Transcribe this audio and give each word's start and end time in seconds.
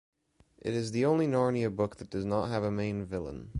It 0.63 0.73
is 0.73 0.91
the 0.93 1.05
only 1.05 1.27
Narnia 1.27 1.75
book 1.75 1.97
that 1.97 2.09
does 2.09 2.25
not 2.25 2.47
have 2.47 2.63
a 2.63 2.71
main 2.71 3.05
villain. 3.05 3.49